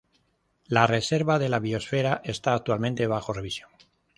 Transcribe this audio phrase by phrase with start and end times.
[0.65, 3.69] La reserva de la biosfera está actualmente bajo revisión.